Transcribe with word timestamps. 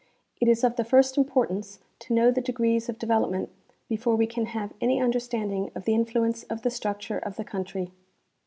It 0.39 0.47
is 0.47 0.63
of 0.63 0.77
the 0.77 0.83
first 0.83 1.15
importance 1.15 1.77
to 1.99 2.13
know 2.15 2.31
the 2.31 2.41
degrees 2.41 2.89
of 2.89 2.97
de 2.97 3.05
velopment 3.05 3.49
before 3.87 4.15
we 4.15 4.25
can 4.25 4.47
have 4.47 4.73
any 4.81 4.99
understanding 4.99 5.69
of 5.75 5.85
the 5.85 5.91
influ 5.93 6.25
ence 6.25 6.41
of 6.45 6.63
the 6.63 6.71
structure 6.71 7.19
of 7.19 7.35
the 7.35 7.45
country. 7.45 7.91